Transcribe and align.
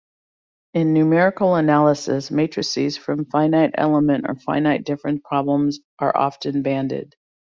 In 0.73 0.93
numerical 0.95 1.53
analysis, 1.53 2.31
matrices 2.31 2.97
from 2.97 3.25
finite 3.25 3.75
element 3.75 4.25
or 4.27 4.33
finite 4.33 4.83
difference 4.83 5.21
problems 5.23 5.79
are 5.99 6.17
often 6.17 6.63
banded. 6.63 7.15